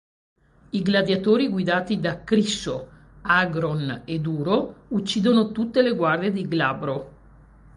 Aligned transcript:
I 0.71 0.81
gladiatori 0.81 1.47
guidati 1.47 1.99
da 1.99 2.23
Crisso, 2.23 2.89
Agron 3.21 4.01
e 4.05 4.19
Duro 4.19 4.85
uccidono 4.87 5.51
tutte 5.51 5.83
le 5.83 5.91
guardie 5.93 6.31
di 6.31 6.47
Glabro. 6.47 7.11